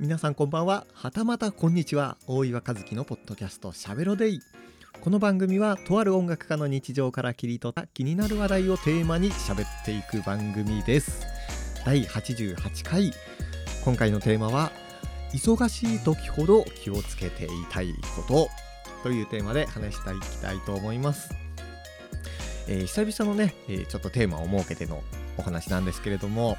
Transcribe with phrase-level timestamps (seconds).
[0.00, 0.86] 皆さんこんばんは。
[0.94, 2.18] はたまたこんにちは。
[2.28, 4.40] 大岩和樹のポッドキャストしゃべろデイ。
[5.00, 11.26] この番組はとある音楽家の日常から切り取った気になる話題をテーマに喋っていく番組です。
[11.84, 13.12] 第88回。
[13.84, 14.70] 今回のテーマは
[15.32, 18.48] 忙しい時ほど気をつけていたいこと。
[19.02, 21.34] というテーマで話していきたいと思います。
[22.68, 25.02] えー、久々のね、えー、ちょっとテーマを設けての
[25.38, 26.56] お話なんですけれども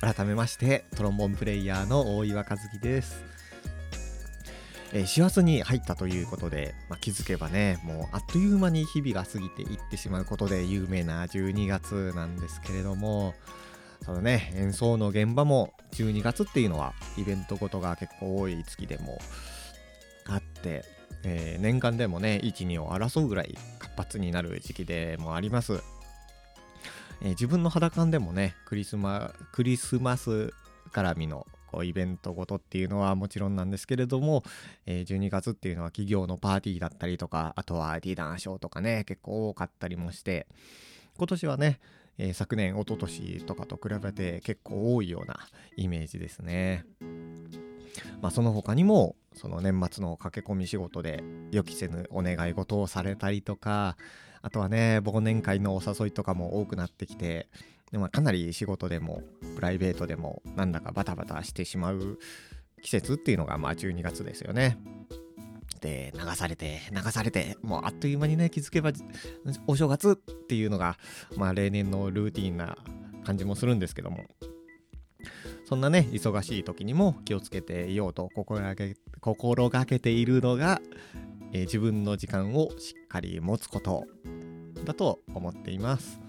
[0.00, 3.24] 改めましてトロンボンプレイヤーの大岩和樹です。
[4.92, 13.34] えー、師走に入ったということで、まあ、気づけばねもうあっという間に日々が過ぎていってしまうことで有名な12月なんですけれども
[14.04, 19.18] そのね演奏の現場も12月っていうのはイベントごとが結構多い月でも
[20.26, 20.84] あって、
[21.24, 25.82] えー、年間でもね12を争うぐらい活発になる時期でもあります。
[27.20, 30.52] えー、自分の肌感でもねクリスマクリスマス
[30.92, 34.42] 絡みのこうイベントごとっていうのはもちろんなんですけれども、
[34.86, 40.46] えー、12月っていうのは企業のパーティーだったりとかあとはディナーショーとかね結構多かったりもして
[41.16, 41.80] 今年はね、
[42.16, 45.38] えー、昨年一昨年とかと比べて結構多いような
[45.76, 46.84] イメージですね。
[48.20, 53.96] まあ、その他にもその年末の駆け込み仕事で予期せぬお願い事をされたりとか
[54.42, 57.48] あとはね忘年会のお誘いとかも多くなってきて
[57.92, 59.22] でもかなり仕事でも
[59.54, 62.18] プライベートでもなんだかバタバタしてしまう
[62.82, 64.78] 季節っていうのがまあ12月ですよね。
[65.80, 68.90] で流されて流されてもうあっという間にね気づけば
[69.68, 70.98] お正月っていうのが
[71.36, 72.76] まあ例年のルーティンな
[73.24, 74.24] 感じもするんですけども
[75.68, 80.80] そんなね忙しい時にも気をつけていようと心がけ心がけているのが、
[81.52, 84.04] えー、自分の時間をしっかり持つこと
[84.84, 86.20] だと思っています。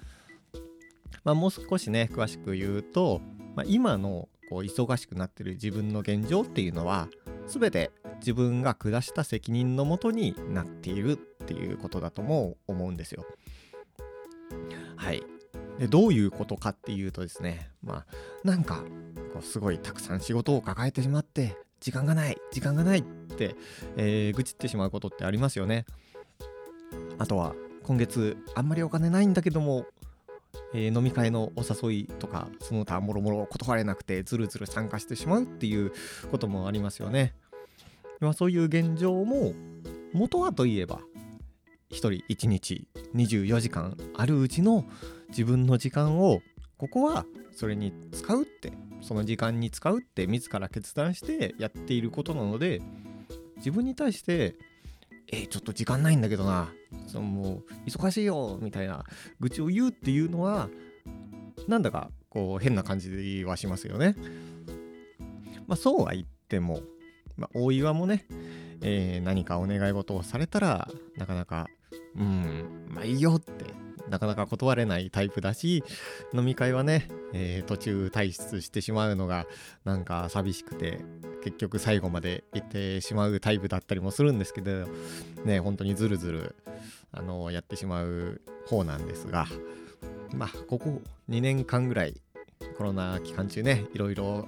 [1.23, 3.21] まあ、もう少しね詳しく言うと、
[3.55, 7.09] まあ、今のこう忙しくなってる自分の現状っていうのは
[7.47, 13.25] 全て自分が下した責任のもとになっているっていうことだとも思うんですよ。
[14.95, 15.23] はい。
[15.77, 18.05] でどういうことかっていうとですねまあ
[18.43, 18.83] なんか
[19.33, 23.55] こうすごいたくさん仕事を抱えてしまって時間がない時間がないって、
[23.97, 25.85] えー、愚痴ってしまうことってありますよね。
[27.17, 29.85] あとは今月あんまりお金ないんだけども、
[30.73, 35.91] えー、飲み会のお誘いとかその他もろもろ断れなくてずるずる参加してしまうっていう
[36.31, 37.33] こともありますよね。
[38.19, 39.53] まあ、そういう現状も
[40.13, 40.99] 元はといえば
[41.91, 44.85] 1人1日24時間あるうちの
[45.29, 46.41] 自分の時間を
[46.77, 47.25] ここは
[47.55, 52.81] それに使うってその時間に使うって自ら決断してやっていることなので
[53.57, 54.55] 自分に対して
[55.31, 56.69] え、ちょっと時間ないんだけどな
[57.07, 59.03] そのもう忙しいよみたいな
[59.39, 60.69] 愚痴を言うっていうのは
[61.67, 64.15] なんだかこう変な感じはしますよね。
[65.67, 66.81] まあ、そうは言っても、
[67.37, 68.25] まあ、大岩もね、
[68.81, 71.67] えー、何かお願い事をされたらなかなか
[72.15, 73.65] うんまあいいよって
[74.09, 75.83] なかなか断れないタイプだし
[76.33, 79.45] 飲み会はね、えー、途中退出してしまうのが
[79.85, 80.99] なんか寂しくて
[81.43, 84.87] 結局最後まで行ってしまうタイプだったりもするんですけど
[85.45, 86.55] ね本当にずるずる
[87.11, 89.47] あのやってしまう方なんですが
[90.33, 92.21] まあここ2年間ぐらい
[92.77, 94.47] コロナ期間中ねいろいろ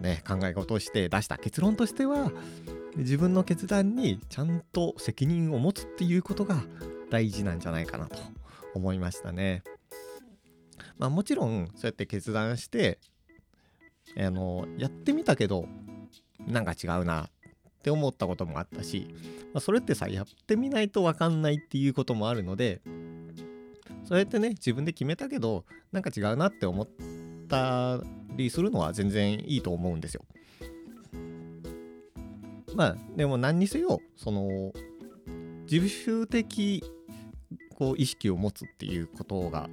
[0.00, 2.30] ね考え事をして出した結論としては
[2.96, 6.62] 自分の決断にちゃんと責任を持つっていうことが
[7.10, 8.18] 大事なんじゃないかなと
[8.78, 9.62] 思いましたね。
[10.98, 12.98] まあもちろんそうやって決断して
[14.16, 15.66] あのやってみたけど
[16.46, 17.30] なんか違うなっ
[17.82, 19.08] て思ったこともあったし、
[19.52, 22.80] まあ、それってさやってみないと分かんないっていうこともあるので
[24.04, 26.88] そうやってね自分で決めたけどなんか違うなって思っ
[27.48, 28.00] た
[28.36, 30.24] りするのは全然いいと思うんですよ。
[32.74, 34.72] まあでも何にせよその
[35.70, 36.84] 自主的
[37.76, 39.68] こう意識を持つっていうことが、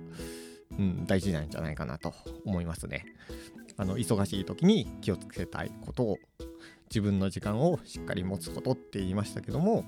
[0.77, 2.13] うん、大事なんじゃないかなと
[2.45, 3.05] 思いますね。
[3.77, 6.17] あの忙しい時に気をつけたいことを
[6.89, 9.83] 自分の時間をしっかり持つことって言いましたけども、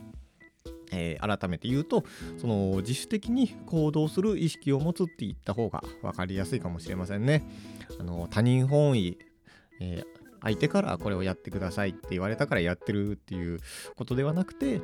[0.91, 2.03] えー、改めて言うと
[2.37, 7.47] その自主的に行動する意識を持つって言った方が分かりやすいかもしれませんね。
[7.99, 9.17] あの他人本位、
[9.79, 10.05] えー、
[10.41, 13.59] 相手からこれをやってくださいって言われたからやってるっていう
[13.95, 14.81] ことではなくて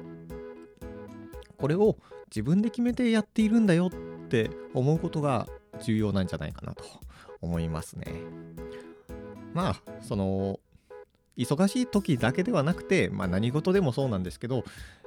[1.58, 1.98] これを
[2.34, 5.48] 自分で決めてやっているんだよって思うことが
[5.84, 6.84] 重要なんじゃないかなと
[7.42, 8.08] 思いますね。
[9.54, 10.60] まあその
[11.38, 14.64] 忙しい時だけではなくて、まあ、何事でもそうなんですけど、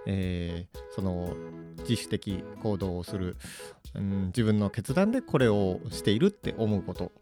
[0.07, 1.35] えー、その
[1.89, 3.37] 自主的行動をする、
[3.95, 7.13] うん、自分の決断でこれをしているって思うこと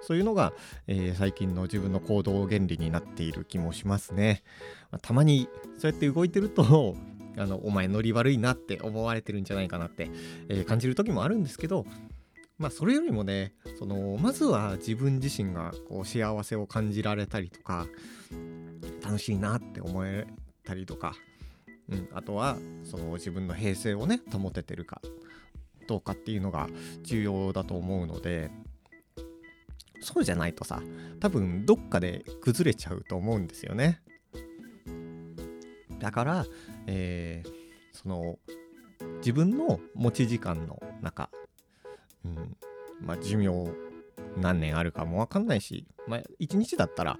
[0.00, 0.52] そういうのが、
[0.86, 4.42] えー、最近の自分の行動原理になっている気もしますね。
[4.90, 5.48] まあ、たまに
[5.78, 6.96] そうやって動いてると
[7.36, 10.10] あのお前ノリ悪いなって思われてるんじゃないかなって、
[10.48, 11.86] えー、感じる時もあるんですけど
[12.58, 17.86] まあそれよりもねそのまずは自分自身がこう幸せを感じられたりとか
[19.02, 20.26] 楽しいなって思え
[20.64, 21.14] たりとか、
[21.88, 25.00] うん、あとはその自分の平静をね保ててるか
[25.86, 26.68] どうかっていうのが
[27.02, 28.50] 重要だと思うので
[30.00, 30.82] そうじゃないとさ
[31.20, 34.00] 多分どっかで崩れちゃうと思うんですよね。
[35.98, 36.46] だから、
[36.86, 37.50] えー、
[37.92, 38.38] その
[39.18, 41.30] 自分の持ち時間の中
[42.24, 42.56] うん、
[43.00, 43.70] まあ寿命
[44.36, 47.18] 何年あるかも分かんないし、まあ、1日だったら、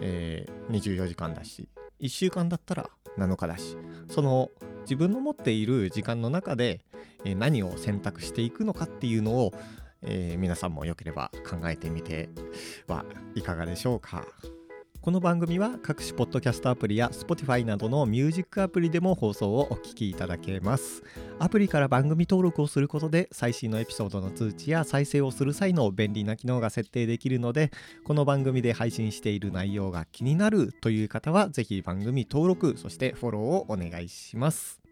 [0.00, 1.68] えー、24時間だし
[2.00, 3.76] 1週間だったら7日だし
[4.08, 4.50] その
[4.82, 6.80] 自分の持っている時間の中で、
[7.24, 9.52] えー、何を選択していくのかっていうのを、
[10.02, 12.28] えー、皆さんもよければ考えてみて
[12.86, 14.26] はいかがでしょうか。
[15.04, 21.02] この番組は各種ポッドキャストアプリや Spotify などのミュージックアプリでも放送をお聞きいただけます。
[21.38, 27.70] アプリから番組登録をすることで最新のエピソードの通知や再生をする際の便利な機能が設定できるので
[28.02, 34.83] この番組で配信している内容が気になるという方はぜひ番組登録そしてフォローをお願いします。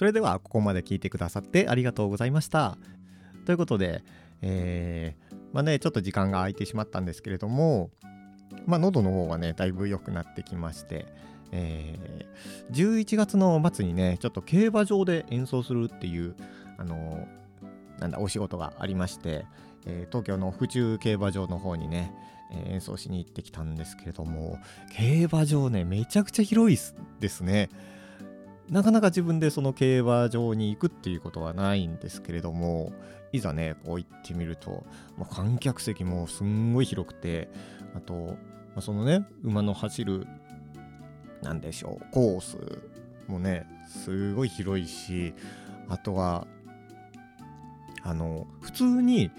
[0.00, 2.78] それではここまで聞いてくださってありがとうございました。
[3.44, 4.02] ということで、
[4.40, 7.90] えー、まあね、ちょっと時間が空いてしまったんですけれども、
[8.64, 11.04] まあ、喉の方はね、だいぶ良くなってきまして、
[11.52, 16.34] えー、11月の末にね、ちょっと競馬場で演奏するっていう、
[16.78, 19.44] あのー、なんだ、お仕事がありまして、
[19.84, 22.14] えー、東京の府中競馬場の方にね、
[22.50, 24.58] え演奏しに行ってきたんですけれども、
[24.96, 26.78] 競馬場ね、めちゃくちゃ広い
[27.20, 27.68] ですね。
[28.70, 32.92] なかなか自分でその競馬場に行くっていうことはないんですけれども
[33.32, 34.84] いざねこう行ってみると、
[35.18, 37.48] まあ、観客席もすんごい広くて
[37.94, 38.36] あと、ま
[38.76, 40.26] あ、そのね馬の走る
[41.42, 42.56] なんでしょうコース
[43.26, 45.34] もねすごい広いし
[45.88, 46.46] あとは
[48.02, 49.30] あの普通に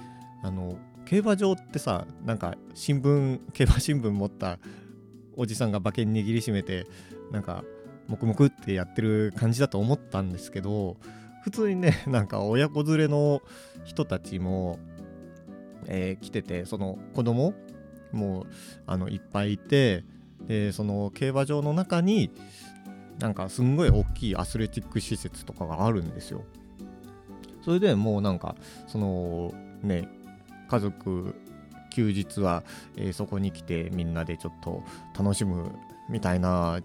[0.43, 4.59] あの競馬場ってさなんか新聞競馬新聞持った
[5.35, 6.85] おじさんが馬券握りしめて
[7.31, 7.63] なんか
[8.07, 10.97] 黙々ってやってる感じだと思ったんですけど
[11.43, 13.41] 普通にね なんか親子連れの
[13.83, 14.79] 人たちも、
[15.87, 17.53] えー、来ててその子供
[18.11, 18.45] も
[18.85, 20.03] あのいっぱいいて
[20.47, 22.31] でその競馬場の中に
[23.19, 26.43] なんかすんごい大きいアスレチック施設とかがあるんですよ。
[27.63, 28.55] それでもうなんか
[28.87, 29.53] その
[29.83, 30.09] ね
[30.67, 31.35] 家族
[31.91, 32.63] 休日は、
[32.97, 34.83] えー、そこに来てみんなでちょっと
[35.17, 35.71] 楽しむ
[36.09, 36.79] みたいな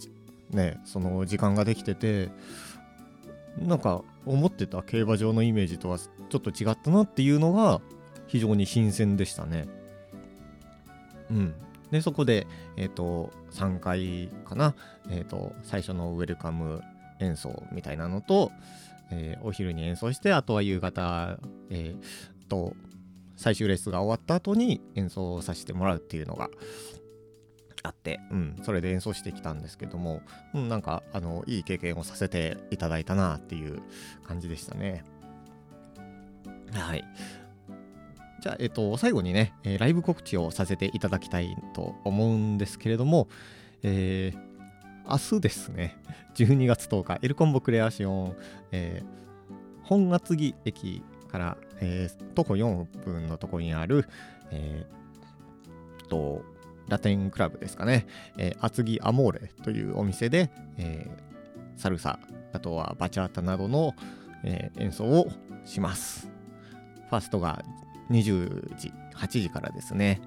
[0.51, 2.31] ねその時間ができてて
[3.59, 7.81] なんか思ってた競馬場のイメージとはちょっと違ったなっていうのが
[8.27, 9.69] 非常に新鮮でしたね。
[11.31, 11.55] うん、
[11.91, 12.47] でそこで、
[12.77, 14.75] えーと、3回かな、
[15.11, 16.83] えーと、最初のウェルカム
[17.19, 18.53] 演奏みたいなのと、
[19.11, 21.39] えー、お昼に演奏してあとは夕方、
[21.71, 22.75] えー、と
[23.37, 26.49] 最終レースが終わった後に演奏させてもらうっていうのが
[27.83, 30.23] あって、うん、それで演奏してきたんですけども、
[30.55, 33.83] うん、なんかあのいい経験をさせていただいたなっていう
[34.27, 35.05] 感じでしたね。
[36.73, 37.05] はい。
[38.41, 43.29] じゃあ、えっと、最後にね、え、ライブ告知をさせていただきたいと思うんですけれども、
[43.83, 45.97] えー、明日ですね、
[46.35, 48.37] 12月10日、エルコンボクレアシオン、
[48.73, 54.07] えー、本厚木駅から、えー、徒歩4分のところにある、
[54.51, 56.43] えー、と、
[56.89, 58.07] ラテンクラブですかね、
[58.39, 62.19] えー、厚木アモーレというお店で、えー、サルサ、
[62.53, 63.95] あとはバチャータなどの、
[64.45, 65.29] えー、演奏を
[65.65, 66.29] します。
[67.09, 67.65] ファーストが
[68.11, 70.21] 20時、8時からですね。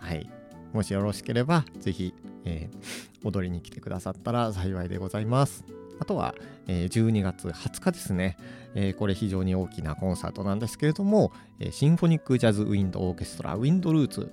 [0.00, 0.28] はい。
[0.72, 2.14] もしよろしければ、ぜひ、
[2.44, 5.64] えー、踊りに来てくださったら幸いでございます。
[6.00, 6.34] あとは、
[6.66, 8.36] えー、12月20日ですね、
[8.74, 14.32] えー、これ非常に大きなコンサートなんですけれども、えー、シンフォニックジャズウィンドオーケストラウィンドルーツ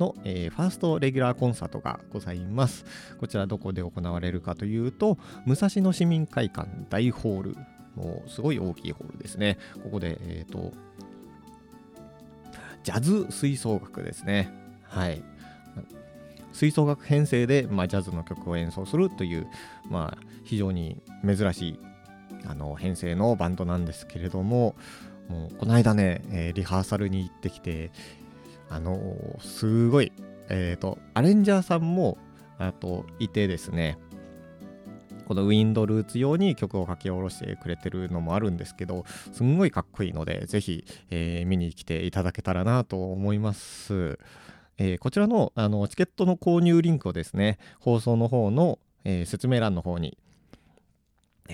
[0.00, 2.84] の、えー、ファーストレギュラーコンサートがございます。
[3.18, 7.56] こちらどこで行われるかというと、武蔵野市民会館大ホール。
[7.94, 9.58] もうすごい大きいホールですね。
[9.82, 10.72] ここで、えっ、ー、と、
[12.82, 14.52] ジャズ吹奏楽ですね。
[14.84, 15.22] はい。
[16.52, 19.46] 吹奏楽編成で、まあ、ジャズの曲を演奏するという、
[19.88, 21.78] まあ、非常に珍しい
[22.46, 24.74] あの編成のバンドなんですけれども、
[25.28, 27.92] もうこの間ね、えー、リハーサルに行ってきて、
[28.70, 30.12] あのー、すごい、
[30.48, 32.16] えっ、ー、と、アレンジャーさんも、
[32.58, 33.98] あと、いてですね、
[35.30, 44.18] このウィンドルーツ用に曲を書き下ろしてくれてるのもあるんですけどすんごいかっこいいのでぜひ、えー、見に来ていただけたらなと思います。
[44.76, 50.18] えー、こちらのあのチケットの購入リンクをですね放送の方の、えー、説明欄の方に、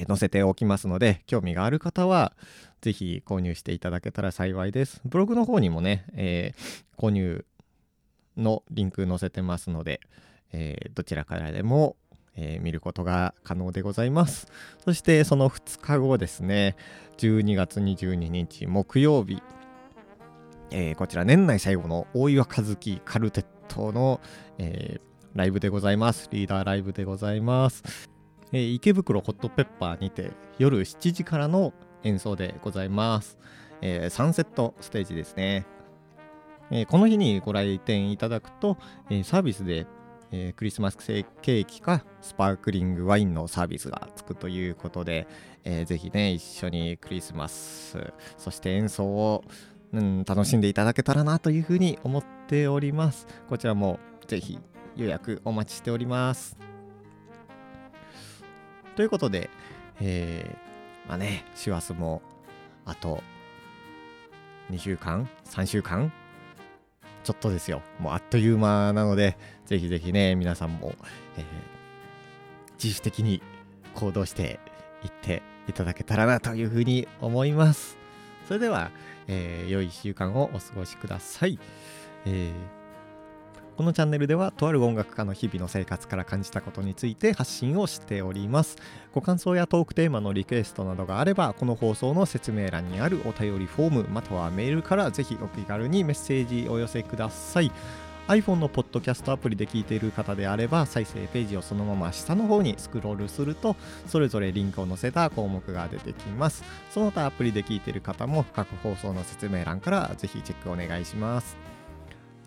[0.07, 2.33] 載せておきますので興味がある方は
[2.81, 5.01] ぜひ購入していただけたら幸いです。
[5.05, 6.55] ブログの方にもね、え
[6.99, 7.45] 購入
[8.37, 10.01] のリンク載せてますので、
[10.53, 11.97] えどちらからでも
[12.37, 14.47] えー、見ることが可能でございます。
[14.85, 16.77] そしてその2日後ですね、
[17.19, 19.43] 12月22日木曜日、
[20.71, 24.21] え、こちら年内最後の大岩和樹カルテットの、
[24.59, 25.01] え、
[25.35, 26.29] ライブでございます。
[26.31, 28.16] リーダーライブでございます。
[28.53, 31.73] えー、池袋ホットペッパーにて夜7時からの
[32.03, 33.39] 演奏でございます。
[33.83, 35.67] えー、サンセットステージですね。
[36.71, 38.77] えー、この日にご来店いただくと、
[39.11, 39.87] えー、サービスで
[40.33, 45.27] えー、クリスマスケーキかスパークリングワインのサービスがつくということで、
[45.65, 49.45] えー、ぜひね一緒にクリスマスそして演奏を、
[49.93, 54.59] うん、楽しんでいただけたらなというふうに思っておりますこちらもぜひ
[54.97, 56.76] 予約お待ちしております
[58.97, 59.51] ということで、
[60.01, 62.23] えー、まあね師走も
[62.85, 63.23] あと
[64.71, 66.13] 2週間3週間
[67.27, 67.83] ちょっとですよ。
[67.99, 70.95] もうあっという間なので、ぜひぜひね、皆さんも、
[71.37, 71.45] えー、
[72.81, 73.43] 自主的に
[73.97, 74.61] 行動して
[75.03, 77.99] いっていただけたらなというふうに思います。
[78.47, 78.93] それでは、
[79.27, 81.59] えー、良い1週間をお過ごしください。
[82.27, 82.76] えー
[83.77, 88.79] このチャンネルではとある音楽家の日々の生活から感じたことについて発信をしております。
[89.13, 97.71] ご感想やトークテーマのリクエストなどがあればこの放送の説明欄にあるお便りフォームまたはメールからぜひお気軽にメッセージお寄せください。
[98.29, 103.77] iPhone のポッドキャストアプリで聞いている方であれば再生ページをそのまま下の方にスクロールすると
[104.09, 106.65] それぞれリンクを載せた項目が出てきます。
[106.91, 111.76] その他アプリで聞いている方も各放送の説明欄からぜひチェックお願いします。